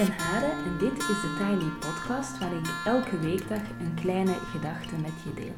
[0.00, 4.94] Ben Hare en dit is de Tiny Podcast waar ik elke weekdag een kleine gedachte
[5.02, 5.54] met je deel.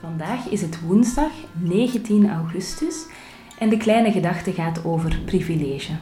[0.00, 3.06] Vandaag is het woensdag 19 augustus
[3.58, 5.92] en de kleine gedachte gaat over privilege.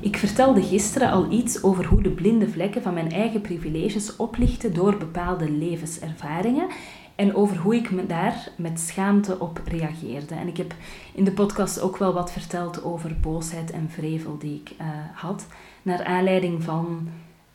[0.00, 4.74] Ik vertelde gisteren al iets over hoe de blinde vlekken van mijn eigen privileges oplichten
[4.74, 6.68] door bepaalde levenservaringen
[7.18, 10.34] en over hoe ik me daar met schaamte op reageerde.
[10.34, 10.74] En ik heb
[11.14, 15.46] in de podcast ook wel wat verteld over boosheid en vrevel die ik uh, had,
[15.82, 17.08] naar aanleiding van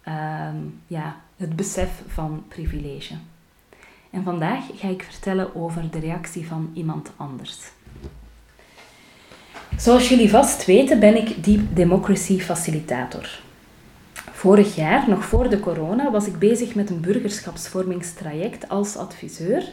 [0.08, 0.48] uh,
[0.88, 3.14] ja, het besef van privilege.
[4.10, 7.60] En vandaag ga ik vertellen over de reactie van iemand anders.
[9.78, 13.42] Zoals jullie vast weten ben ik Deep Democracy Facilitator.
[14.44, 19.72] Vorig jaar, nog voor de corona, was ik bezig met een burgerschapsvormingstraject als adviseur.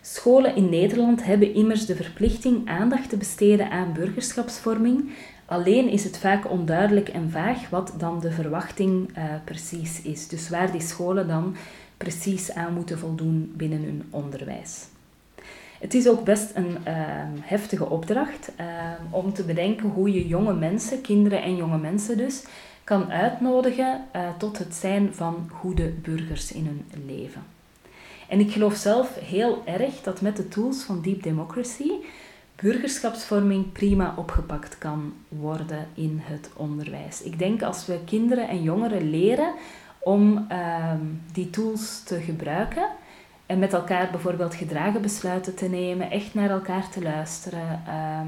[0.00, 5.10] Scholen in Nederland hebben immers de verplichting aandacht te besteden aan burgerschapsvorming.
[5.46, 10.28] Alleen is het vaak onduidelijk en vaag wat dan de verwachting uh, precies is.
[10.28, 11.56] Dus waar die scholen dan
[11.96, 14.86] precies aan moeten voldoen binnen hun onderwijs.
[15.80, 16.94] Het is ook best een uh,
[17.40, 18.66] heftige opdracht uh,
[19.10, 22.44] om te bedenken hoe je jonge mensen, kinderen en jonge mensen dus,
[22.88, 27.42] kan uitnodigen uh, tot het zijn van goede burgers in hun leven.
[28.28, 31.90] En ik geloof zelf heel erg dat met de tools van Deep Democracy
[32.54, 37.22] burgerschapsvorming prima opgepakt kan worden in het onderwijs.
[37.22, 39.54] Ik denk als we kinderen en jongeren leren
[39.98, 40.92] om uh,
[41.32, 42.88] die tools te gebruiken
[43.46, 48.20] en met elkaar bijvoorbeeld gedragen besluiten te nemen, echt naar elkaar te luisteren, uh,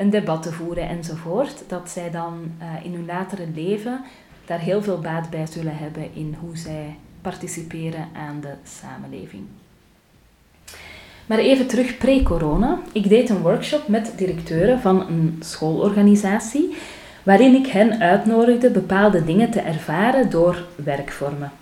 [0.00, 4.00] een debat te voeren enzovoort, dat zij dan uh, in hun latere leven
[4.44, 9.42] daar heel veel baat bij zullen hebben in hoe zij participeren aan de samenleving.
[11.26, 12.78] Maar even terug pre-corona.
[12.92, 16.76] Ik deed een workshop met directeuren van een schoolorganisatie,
[17.22, 21.52] waarin ik hen uitnodigde bepaalde dingen te ervaren door werkvormen.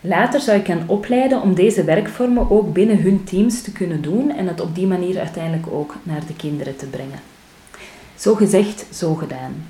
[0.00, 4.30] Later zou ik hen opleiden om deze werkvormen ook binnen hun teams te kunnen doen
[4.30, 7.18] en het op die manier uiteindelijk ook naar de kinderen te brengen.
[8.16, 9.66] Zo gezegd, zo gedaan.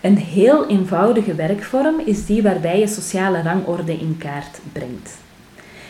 [0.00, 5.16] Een heel eenvoudige werkvorm is die waarbij je sociale rangorde in kaart brengt.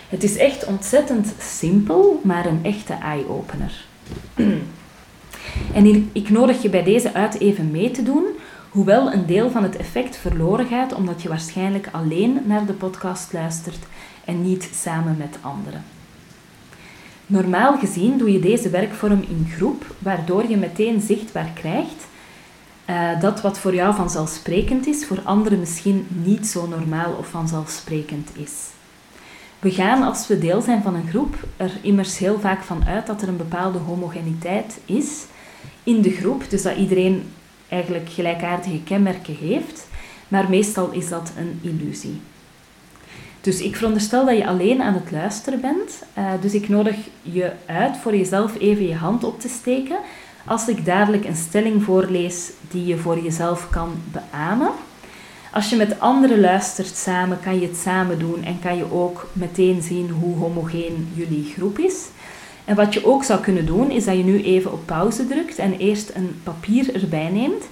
[0.09, 3.85] Het is echt ontzettend simpel, maar een echte eye-opener.
[5.75, 8.25] En ik nodig je bij deze uit even mee te doen,
[8.71, 13.33] hoewel een deel van het effect verloren gaat omdat je waarschijnlijk alleen naar de podcast
[13.33, 13.87] luistert
[14.25, 15.85] en niet samen met anderen.
[17.31, 22.07] Normaal gezien doe je deze werkvorm in groep, waardoor je meteen zichtbaar krijgt
[22.91, 28.31] uh, dat wat voor jou vanzelfsprekend is, voor anderen misschien niet zo normaal of vanzelfsprekend
[28.35, 28.53] is.
[29.59, 33.07] We gaan als we deel zijn van een groep er immers heel vaak van uit
[33.07, 35.25] dat er een bepaalde homogeniteit is
[35.83, 37.23] in de groep, dus dat iedereen
[37.69, 39.87] eigenlijk gelijkaardige kenmerken heeft,
[40.29, 42.21] maar meestal is dat een illusie.
[43.49, 46.03] Dus ik veronderstel dat je alleen aan het luisteren bent.
[46.19, 49.97] Uh, dus ik nodig je uit voor jezelf even je hand op te steken
[50.45, 54.71] als ik dadelijk een stelling voorlees die je voor jezelf kan beamen.
[55.53, 59.29] Als je met anderen luistert samen, kan je het samen doen en kan je ook
[59.33, 62.07] meteen zien hoe homogeen jullie groep is.
[62.65, 65.59] En wat je ook zou kunnen doen, is dat je nu even op pauze drukt
[65.59, 67.65] en eerst een papier erbij neemt.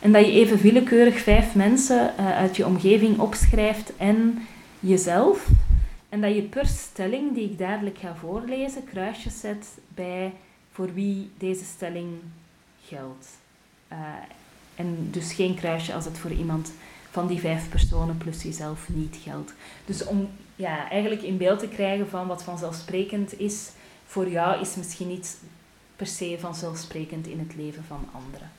[0.00, 4.38] En dat je even willekeurig vijf mensen uh, uit je omgeving opschrijft en
[4.82, 5.48] jezelf.
[6.08, 10.32] En dat je per stelling die ik dadelijk ga voorlezen, kruisjes zet bij
[10.72, 12.08] voor wie deze stelling
[12.84, 13.26] geldt.
[13.92, 13.98] Uh,
[14.74, 16.72] en dus geen kruisje als het voor iemand
[17.10, 19.52] van die vijf personen plus jezelf niet geldt.
[19.84, 23.70] Dus om ja, eigenlijk in beeld te krijgen van wat vanzelfsprekend is
[24.06, 25.40] voor jou, is misschien niet
[25.96, 28.50] per se vanzelfsprekend in het leven van anderen.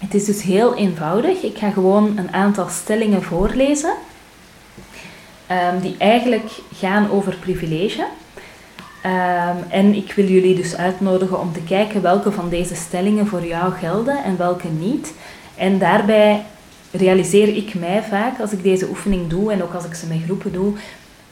[0.00, 1.42] Het is dus heel eenvoudig.
[1.42, 3.94] Ik ga gewoon een aantal stellingen voorlezen,
[5.50, 8.06] um, die eigenlijk gaan over privilege.
[9.06, 13.46] Um, en ik wil jullie dus uitnodigen om te kijken welke van deze stellingen voor
[13.46, 15.12] jou gelden en welke niet.
[15.54, 16.44] En daarbij
[16.90, 20.22] realiseer ik mij vaak als ik deze oefening doe en ook als ik ze met
[20.24, 20.72] groepen doe,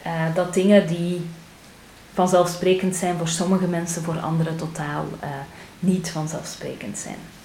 [0.06, 1.20] uh, dat dingen die
[2.14, 5.28] vanzelfsprekend zijn voor sommige mensen, voor anderen totaal uh,
[5.78, 7.37] niet vanzelfsprekend zijn.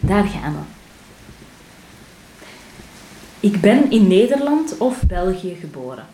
[0.00, 0.60] Daar gaan we.
[3.40, 6.06] Ik ben in Nederland of België geboren.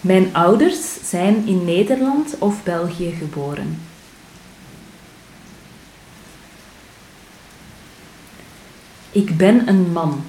[0.00, 3.80] Mijn ouders zijn in Nederland of België geboren.
[9.10, 10.24] Ik ben een man.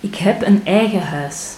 [0.00, 1.56] Ik heb een eigen huis.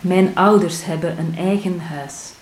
[0.00, 2.32] Mijn ouders hebben een eigen huis.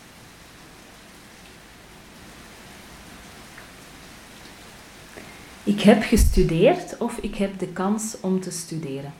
[5.65, 9.13] Ik heb gestudeerd of ik heb de kans om te studeren.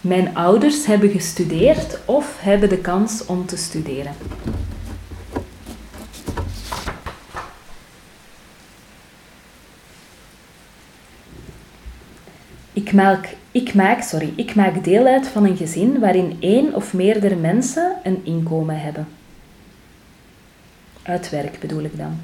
[0.00, 4.14] Mijn ouders hebben gestudeerd of hebben de kans om te studeren.
[12.80, 16.92] Ik maak, ik, maak, sorry, ik maak deel uit van een gezin waarin één of
[16.92, 19.08] meerdere mensen een inkomen hebben.
[21.02, 22.20] Uit werk bedoel ik dan.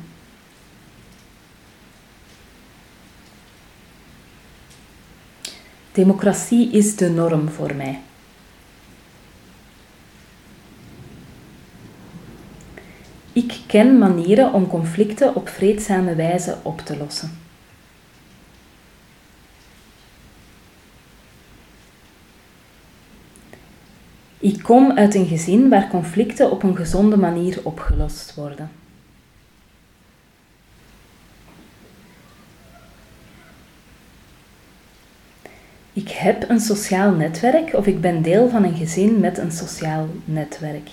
[5.93, 8.01] Democratie is de norm voor mij.
[13.33, 17.46] Ik ken manieren om conflicten op vreedzame wijze op te lossen.
[24.67, 28.71] Kom uit een gezin waar conflicten op een gezonde manier opgelost worden.
[35.93, 40.09] Ik heb een sociaal netwerk of ik ben deel van een gezin met een sociaal
[40.25, 40.91] netwerk.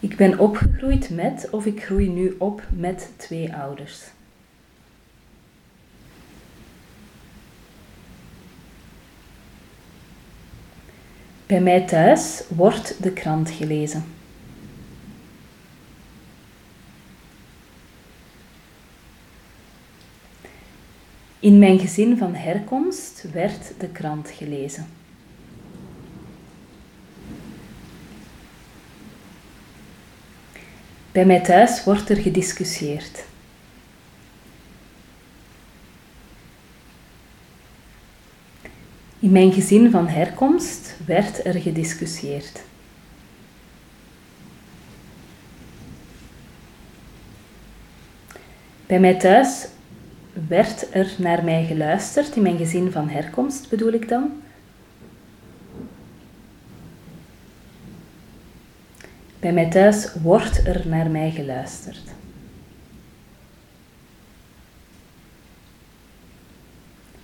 [0.00, 4.02] Ik ben opgegroeid met of ik groei nu op met twee ouders.
[11.54, 14.04] Bij mij thuis wordt de krant gelezen.
[21.38, 24.86] In mijn gezin van herkomst werd de krant gelezen.
[31.12, 33.24] Bij mij thuis wordt er gediscussieerd.
[39.24, 42.62] In mijn gezin van herkomst werd er gediscussieerd.
[48.86, 49.66] Bij mij thuis
[50.48, 54.42] werd er naar mij geluisterd, in mijn gezin van herkomst bedoel ik dan.
[59.40, 62.02] Bij mij thuis wordt er naar mij geluisterd.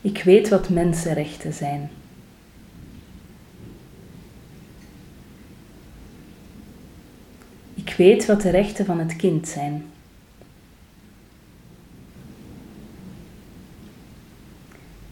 [0.01, 1.91] Ik weet wat mensenrechten zijn.
[7.75, 9.85] Ik weet wat de rechten van het kind zijn.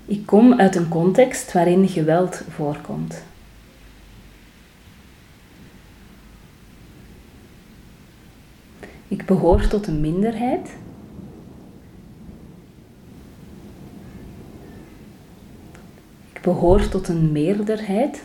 [0.05, 3.23] Ik kom uit een context waarin geweld voorkomt.
[9.09, 10.71] Ik behoor tot een minderheid.
[16.49, 18.23] Ik behoor tot een meerderheid.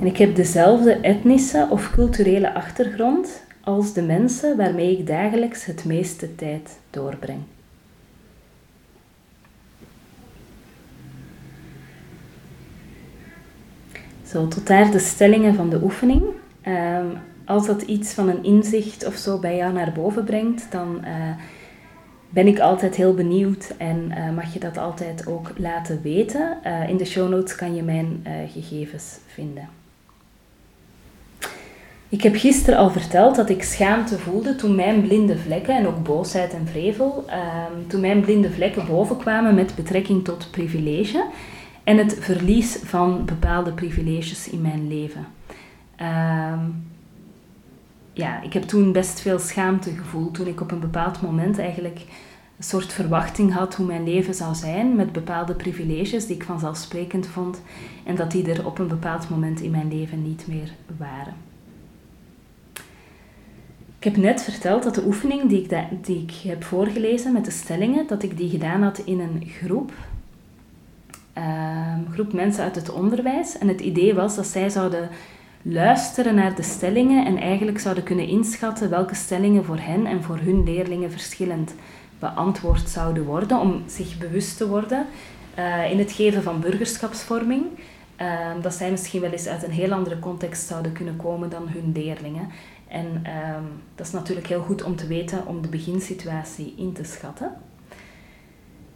[0.00, 5.84] En ik heb dezelfde etnische of culturele achtergrond als de mensen waarmee ik dagelijks het
[5.84, 7.40] meeste tijd doorbreng.
[14.26, 16.22] Zo, tot daar de stellingen van de oefening.
[16.66, 21.00] Um, als dat iets van een inzicht of zo bij jou naar boven brengt, dan
[21.04, 21.30] uh,
[22.28, 26.58] ben ik altijd heel benieuwd en uh, mag je dat altijd ook laten weten.
[26.66, 29.68] Uh, in de show notes kan je mijn gegevens vinden.
[32.08, 36.02] Ik heb gisteren al verteld dat ik schaamte voelde toen mijn blinde vlekken, en ook
[36.02, 41.24] boosheid en vrevel, um, toen mijn blinde vlekken bovenkwamen met betrekking tot privilege
[41.84, 45.26] en het verlies van bepaalde privileges in mijn leven.
[48.16, 51.98] Ja, ik heb toen best veel schaamte gevoeld toen ik op een bepaald moment eigenlijk
[52.56, 57.26] een soort verwachting had hoe mijn leven zou zijn met bepaalde privileges die ik vanzelfsprekend
[57.26, 57.62] vond
[58.04, 61.34] en dat die er op een bepaald moment in mijn leven niet meer waren.
[63.98, 67.50] Ik heb net verteld dat de oefening die ik, die ik heb voorgelezen met de
[67.50, 69.92] stellingen, dat ik die gedaan had in een groep.
[71.38, 73.58] Uh, groep mensen uit het onderwijs.
[73.58, 75.08] En het idee was dat zij zouden
[75.68, 80.38] luisteren naar de stellingen en eigenlijk zouden kunnen inschatten welke stellingen voor hen en voor
[80.38, 81.74] hun leerlingen verschillend
[82.18, 85.06] beantwoord zouden worden, om zich bewust te worden
[85.58, 87.64] uh, in het geven van burgerschapsvorming.
[88.20, 91.68] Uh, dat zij misschien wel eens uit een heel andere context zouden kunnen komen dan
[91.68, 92.48] hun leerlingen.
[92.88, 97.04] En ehm, dat is natuurlijk heel goed om te weten om de beginsituatie in te
[97.04, 97.52] schatten.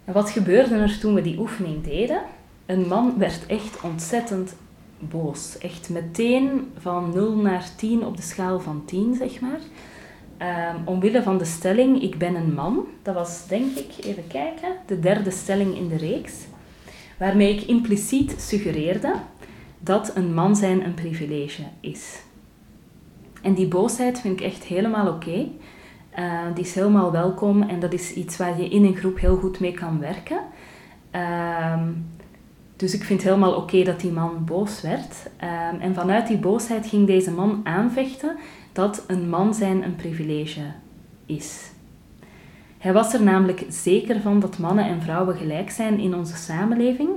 [0.05, 2.21] En wat gebeurde er toen we die oefening deden?
[2.67, 4.55] Een man werd echt ontzettend
[5.01, 5.59] boos.
[5.59, 9.61] Echt meteen van 0 naar 10 op de schaal van 10, zeg maar.
[10.75, 12.87] Um, omwille van de stelling, ik ben een man.
[13.03, 16.35] Dat was, denk ik, even kijken, de derde stelling in de reeks.
[17.19, 19.15] Waarmee ik impliciet suggereerde
[19.79, 22.23] dat een man zijn een privilege is.
[23.43, 25.49] En die boosheid vind ik echt helemaal oké.
[26.11, 29.37] Eh, die is helemaal welkom en dat is iets waar je in een groep heel
[29.37, 30.41] goed mee kan werken.
[31.11, 31.89] Ehm,
[32.81, 35.17] dus ik vind helemaal oké dat die man boos werd.
[35.37, 38.37] Ehm, en vanuit die boosheid ging deze man aanvechten
[38.73, 40.61] dat een man zijn een privilege
[41.27, 41.71] is.
[42.79, 47.11] Hij was er namelijk zeker van dat mannen en vrouwen gelijk zijn in onze samenleving,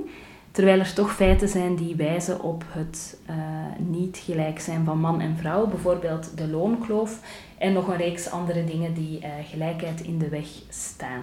[0.50, 3.36] terwijl er toch feiten zijn die wijzen op het uh,
[3.78, 7.20] niet gelijk zijn van man en vrouw, bijvoorbeeld de loonkloof
[7.58, 11.22] en nog een reeks andere dingen die uh, gelijkheid in de weg staan.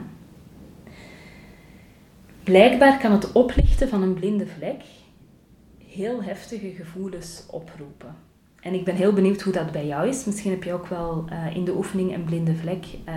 [2.43, 4.81] Blijkbaar kan het oplichten van een blinde vlek
[5.87, 8.15] heel heftige gevoelens oproepen.
[8.61, 10.25] En ik ben heel benieuwd hoe dat bij jou is.
[10.25, 13.15] Misschien heb je ook wel uh, in de oefening een blinde vlek uh,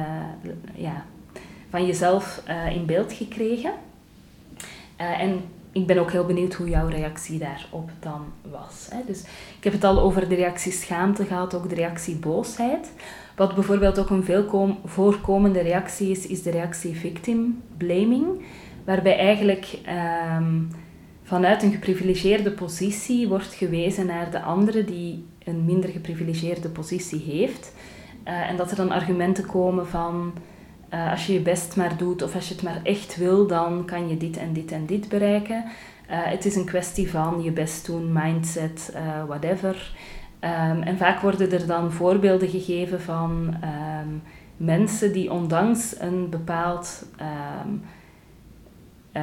[0.75, 1.05] ja,
[1.71, 3.73] van jezelf uh, in beeld gekregen.
[4.97, 5.41] en
[5.73, 8.89] ik ben ook heel benieuwd hoe jouw reactie daarop dan was.
[8.91, 8.99] Hè.
[9.07, 9.21] Dus
[9.59, 12.93] ik heb het al over de reactie schaamte gehad, ook de reactie boosheid.
[13.37, 18.27] Wat bijvoorbeeld ook een veel voorkomende reactie is, is de reactie victim blaming.
[18.85, 19.79] Waarbij eigenlijk
[20.39, 20.69] um,
[21.23, 27.75] vanuit een geprivilegeerde positie wordt gewezen naar de andere die een minder geprivilegeerde positie heeft.
[28.29, 30.33] Uh, en dat er dan argumenten komen van
[30.95, 33.85] uh, als je je best maar doet of als je het maar echt wil, dan
[33.85, 35.65] kan je dit en dit en dit bereiken.
[35.65, 35.71] Uh,
[36.09, 39.97] het is een kwestie van je best doen, mindset, whatever.
[40.41, 43.55] Um, en vaak worden er dan voorbeelden gegeven van
[44.03, 44.23] um,
[44.57, 47.07] mensen die ondanks een bepaald
[49.17, 49.23] uh,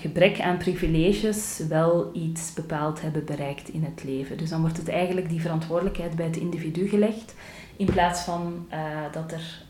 [0.00, 4.36] gebrek aan privileges wel iets bepaald hebben bereikt in het leven.
[4.36, 7.34] Dus dan wordt het eigenlijk die verantwoordelijkheid bij het individu gelegd,
[7.76, 8.78] in plaats van uh,
[9.12, 9.62] dat er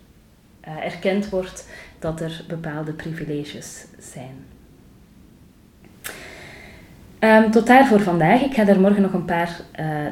[0.69, 4.45] uh, erkend wordt dat er bepaalde privileges zijn.
[7.21, 8.43] Um, tot daar voor vandaag.
[8.43, 9.61] Ik ga daar morgen nog een paar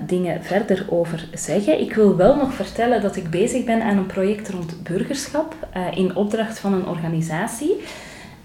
[0.07, 1.81] dingen verder over zeggen.
[1.81, 6.17] Ik wil wel nog vertellen dat ik bezig ben aan een project rond burgerschap in
[6.17, 7.77] opdracht van een organisatie.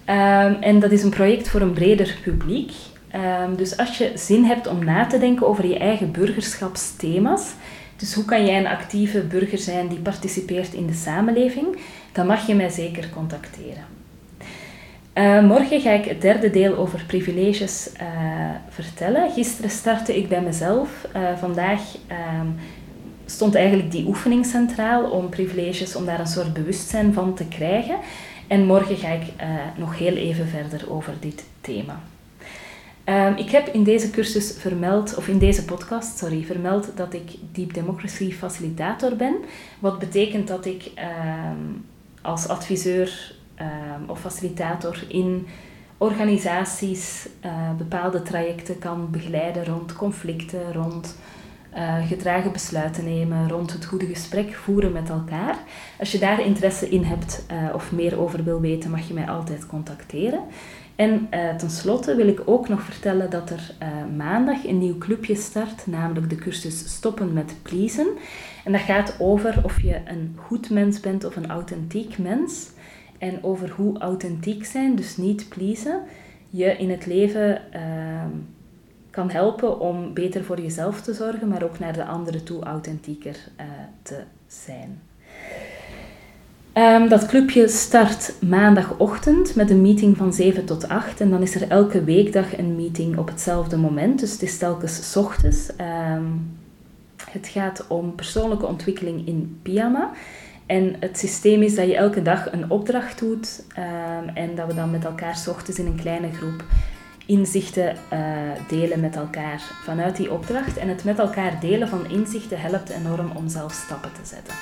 [0.08, 2.72] Um, en dat is een project voor een breder publiek.
[3.14, 7.52] Um, dus als je zin hebt om na te denken over je eigen burgerschapsthema's,
[7.96, 11.66] dus hoe kan jij een actieve burger zijn die participeert in de samenleving,
[12.12, 13.84] dan mag je mij zeker contacteren.
[15.14, 18.08] Uh, morgen ga ik het derde deel over privileges uh,
[18.68, 19.30] vertellen.
[19.30, 21.06] Gisteren startte ik bij mezelf.
[21.16, 21.80] Uh, vandaag
[23.26, 27.96] stond eigenlijk die oefening centraal om privileges, om daar een soort bewustzijn van te krijgen.
[28.52, 32.00] En morgen ga ik uh, nog heel even verder over dit thema.
[33.04, 37.30] Um, ik heb in deze cursus vermeld, of in deze podcast, sorry, vermeld dat ik
[37.52, 39.36] Deep Democracy facilitator ben.
[39.78, 40.90] Wat betekent dat ik
[41.54, 41.84] um,
[42.22, 45.46] als adviseur um, of facilitator in
[45.98, 51.16] organisaties uh, bepaalde trajecten kan begeleiden rond conflicten, rond
[51.76, 55.58] uh, gedragen besluiten nemen, rond het goede gesprek voeren met elkaar.
[55.98, 59.28] Als je daar interesse in hebt uh, of meer over wil weten, mag je mij
[59.28, 60.40] altijd contacteren.
[60.96, 63.74] En uh, tenslotte wil ik ook nog vertellen dat er
[64.16, 68.06] maandag een nieuw clubje start, namelijk de cursus Stoppen met Pleasen.
[68.64, 72.70] En dat gaat over of je een goed mens bent of een authentiek mens.
[73.18, 76.02] En over hoe authentiek zijn, dus niet pleasen,
[76.50, 78.28] je in het leven ehm,
[79.12, 83.36] kan helpen om beter voor jezelf te zorgen, maar ook naar de anderen toe authentieker
[83.60, 83.66] uh,
[84.02, 85.00] te zijn.
[86.74, 91.54] Um, dat clubje start maandagochtend met een meeting van 7 tot 8 en dan is
[91.54, 95.70] er elke weekdag een meeting op hetzelfde moment, dus het is telkens ochtends.
[96.16, 96.56] Um,
[97.30, 100.10] het gaat om persoonlijke ontwikkeling in pyjama.
[100.66, 104.74] En het systeem is dat je elke dag een opdracht doet um, en dat we
[104.74, 106.64] dan met elkaar ochtends in een kleine groep
[107.26, 108.18] inzichten uh,
[108.68, 110.76] delen met elkaar vanuit die opdracht.
[110.76, 114.54] En het met elkaar delen van inzichten helpt enorm om zelf stappen te zetten.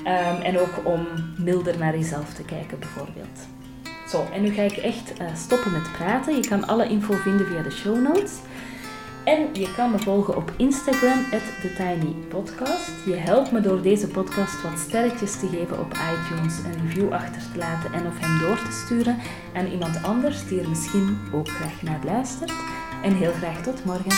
[0.00, 3.38] Um, en ook om milder naar jezelf te kijken, bijvoorbeeld.
[4.08, 6.36] Zo, en nu ga ik echt uh, stoppen met praten.
[6.36, 8.32] Je kan alle info vinden via de show notes.
[9.24, 11.24] En je kan me volgen op Instagram,
[11.60, 12.90] TheTinyPodcast.
[13.06, 17.42] Je helpt me door deze podcast wat sterretjes te geven op iTunes, een review achter
[17.52, 19.18] te laten en of hem door te sturen
[19.54, 22.52] aan iemand anders die er misschien ook graag naar luistert.
[23.02, 24.12] En heel graag tot morgen.